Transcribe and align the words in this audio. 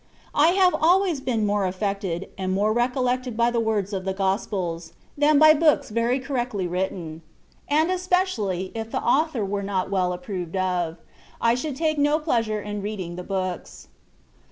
I 0.33 0.53
have 0.53 0.73
always 0.73 1.21
been 1.21 1.45
more 1.45 1.61
aflfected 1.71 2.27
and 2.35 2.51
more 2.51 2.73
recollected 2.73 3.37
by 3.37 3.51
the 3.51 3.59
words 3.59 3.93
of 3.93 4.03
the 4.03 4.15
Gospels, 4.15 4.93
than 5.15 5.37
by 5.37 5.53
books 5.53 5.91
very 5.91 6.19
correctly 6.19 6.65
writ 6.65 6.89
THE 6.89 6.95
WAY 6.95 7.01
OP 7.03 7.07
PSRFBCTION. 7.07 7.69
105 7.69 7.69
ten. 7.69 7.77
And 7.81 7.91
especially, 7.91 8.71
if 8.73 8.89
the 8.91 8.97
author 9.03 9.45
were 9.45 9.61
not 9.61 9.91
well 9.91 10.11
approved 10.11 10.55
of, 10.55 10.97
I 11.39 11.53
should 11.53 11.75
take 11.75 11.99
no 11.99 12.17
pleasure 12.17 12.59
in 12.59 12.81
reading 12.81 13.15
the 13.15 13.23
books. 13.23 13.89